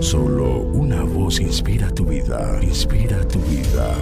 [0.00, 3.94] Solo una voz inspira tu vida, inspira tu vida.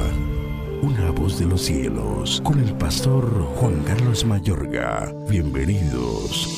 [0.82, 3.24] Una voz de los cielos, con el pastor
[3.56, 5.12] Juan Carlos Mayorga.
[5.28, 6.48] Bienvenidos.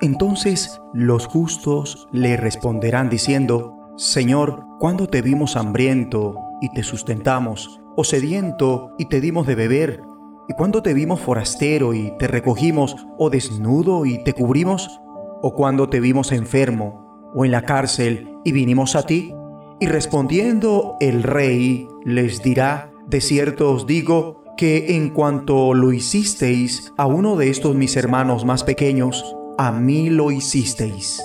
[0.00, 8.04] Entonces los justos le responderán diciendo, Señor, ¿cuándo te vimos hambriento y te sustentamos, o
[8.04, 10.02] sediento y te dimos de beber?
[10.48, 15.00] ¿Y cuándo te vimos forastero y te recogimos, o desnudo y te cubrimos?
[15.46, 19.32] ¿O cuando te vimos enfermo o en la cárcel y vinimos a ti?
[19.78, 26.92] Y respondiendo el rey les dirá, de cierto os digo, que en cuanto lo hicisteis
[26.96, 31.22] a uno de estos mis hermanos más pequeños, a mí lo hicisteis.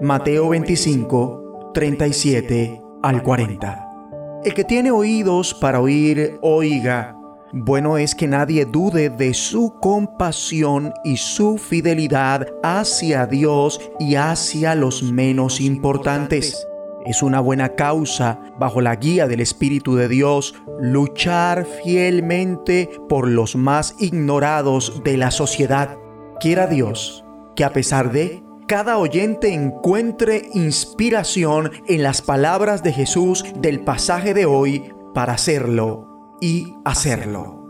[0.00, 3.88] Mateo 25, 37 al 40.
[4.44, 7.16] El que tiene oídos para oír, oiga.
[7.56, 14.74] Bueno es que nadie dude de su compasión y su fidelidad hacia Dios y hacia
[14.74, 16.66] los menos importantes.
[17.06, 23.54] Es una buena causa, bajo la guía del Espíritu de Dios, luchar fielmente por los
[23.54, 25.96] más ignorados de la sociedad.
[26.40, 33.44] Quiera Dios que a pesar de cada oyente encuentre inspiración en las palabras de Jesús
[33.60, 36.13] del pasaje de hoy para hacerlo
[36.44, 37.64] y hacerlo.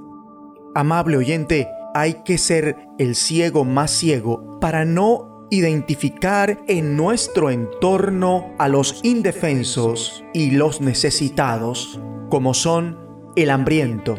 [0.75, 8.53] Amable oyente, hay que ser el ciego más ciego para no identificar en nuestro entorno
[8.59, 12.99] a los indefensos y los necesitados, como son
[13.37, 14.17] el hambriento,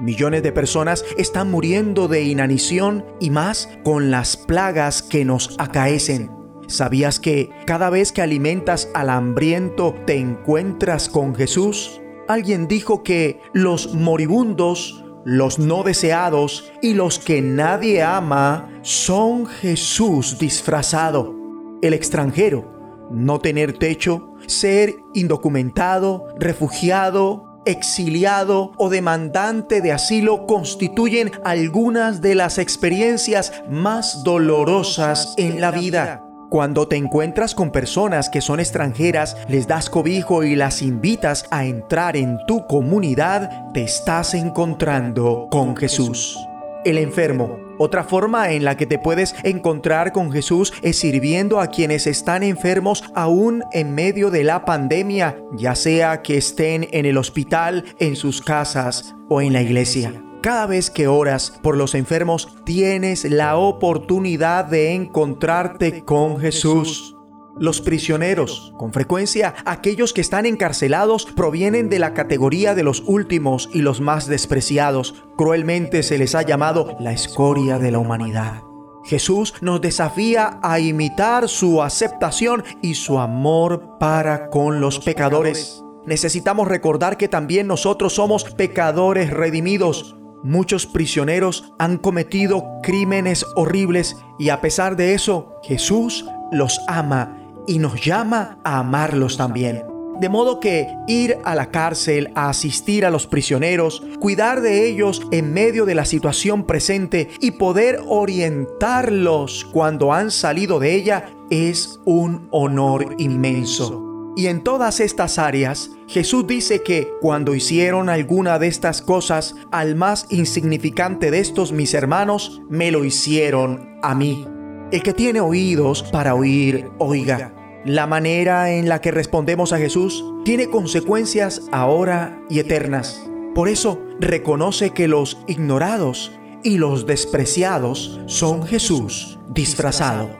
[0.00, 6.28] Millones de personas están muriendo de inanición y más con las plagas que nos acaecen.
[6.66, 12.01] ¿Sabías que cada vez que alimentas al hambriento te encuentras con Jesús?
[12.28, 20.38] Alguien dijo que los moribundos, los no deseados y los que nadie ama son Jesús
[20.38, 21.34] disfrazado.
[21.82, 32.20] El extranjero, no tener techo, ser indocumentado, refugiado, exiliado o demandante de asilo constituyen algunas
[32.20, 36.31] de las experiencias más dolorosas en la vida.
[36.52, 41.64] Cuando te encuentras con personas que son extranjeras, les das cobijo y las invitas a
[41.64, 46.38] entrar en tu comunidad, te estás encontrando con Jesús.
[46.84, 51.68] El enfermo otra forma en la que te puedes encontrar con Jesús es sirviendo a
[51.68, 57.16] quienes están enfermos aún en medio de la pandemia, ya sea que estén en el
[57.16, 60.12] hospital, en sus casas o en la iglesia.
[60.42, 67.16] Cada vez que oras por los enfermos, tienes la oportunidad de encontrarte con Jesús.
[67.60, 73.70] Los prisioneros, con frecuencia aquellos que están encarcelados, provienen de la categoría de los últimos
[73.72, 75.14] y los más despreciados.
[75.36, 78.64] Cruelmente se les ha llamado la escoria de la humanidad.
[79.04, 85.84] Jesús nos desafía a imitar su aceptación y su amor para con los pecadores.
[86.04, 90.16] Necesitamos recordar que también nosotros somos pecadores redimidos.
[90.42, 97.78] Muchos prisioneros han cometido crímenes horribles y a pesar de eso, Jesús los ama y
[97.78, 99.84] nos llama a amarlos también.
[100.20, 105.22] De modo que ir a la cárcel, a asistir a los prisioneros, cuidar de ellos
[105.30, 112.00] en medio de la situación presente y poder orientarlos cuando han salido de ella es
[112.04, 114.11] un honor inmenso.
[114.36, 119.94] Y en todas estas áreas, Jesús dice que cuando hicieron alguna de estas cosas al
[119.94, 124.46] más insignificante de estos mis hermanos, me lo hicieron a mí.
[124.90, 127.54] El que tiene oídos para oír, oiga.
[127.84, 133.28] La manera en la que respondemos a Jesús tiene consecuencias ahora y eternas.
[133.54, 136.32] Por eso reconoce que los ignorados
[136.62, 140.30] y los despreciados son Jesús disfrazado.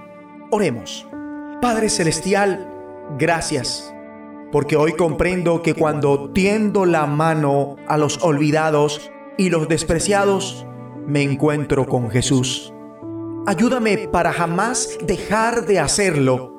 [0.51, 1.07] Oremos.
[1.61, 2.72] Padre Celestial,
[3.19, 3.95] gracias,
[4.51, 10.67] porque hoy comprendo que cuando tiendo la mano a los olvidados y los despreciados,
[11.07, 12.73] me encuentro con Jesús.
[13.47, 16.53] Ayúdame para jamás dejar de hacerlo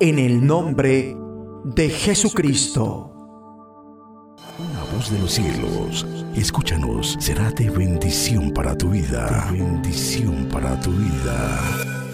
[0.00, 1.16] en el nombre
[1.64, 3.12] de Jesucristo.
[4.58, 9.48] Una voz de los cielos, escúchanos, será de bendición para tu vida.
[9.52, 12.05] bendición para tu vida.